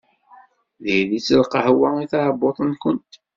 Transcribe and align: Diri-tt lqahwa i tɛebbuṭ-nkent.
Diri-tt 0.83 1.37
lqahwa 1.41 1.89
i 2.03 2.05
tɛebbuṭ-nkent. 2.11 3.11